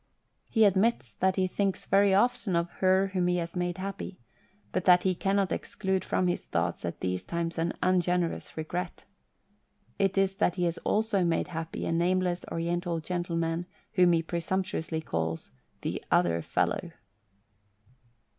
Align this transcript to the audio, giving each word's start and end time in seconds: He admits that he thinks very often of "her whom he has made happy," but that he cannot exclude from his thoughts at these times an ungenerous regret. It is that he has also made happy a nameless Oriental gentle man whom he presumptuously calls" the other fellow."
He 0.49 0.65
admits 0.65 1.13
that 1.13 1.35
he 1.35 1.45
thinks 1.45 1.85
very 1.85 2.11
often 2.11 2.55
of 2.55 2.71
"her 2.79 3.09
whom 3.13 3.27
he 3.27 3.35
has 3.37 3.55
made 3.55 3.77
happy," 3.77 4.19
but 4.71 4.85
that 4.85 5.03
he 5.03 5.13
cannot 5.13 5.51
exclude 5.51 6.03
from 6.03 6.25
his 6.25 6.43
thoughts 6.47 6.83
at 6.85 7.01
these 7.01 7.23
times 7.23 7.59
an 7.59 7.73
ungenerous 7.83 8.57
regret. 8.57 9.03
It 9.99 10.17
is 10.17 10.37
that 10.37 10.55
he 10.55 10.63
has 10.63 10.79
also 10.79 11.23
made 11.23 11.49
happy 11.49 11.85
a 11.85 11.91
nameless 11.91 12.43
Oriental 12.51 12.99
gentle 12.99 13.37
man 13.37 13.67
whom 13.93 14.13
he 14.13 14.23
presumptuously 14.23 15.01
calls" 15.01 15.51
the 15.83 16.03
other 16.09 16.41
fellow." 16.41 16.93